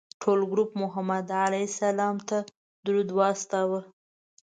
ټول 0.21 0.39
ګروپ 0.51 0.71
محمد 0.83 1.25
علیه 1.45 1.65
السلام 1.69 2.15
ته 2.29 2.37
درود 2.85 3.09
واستوه. 3.17 3.79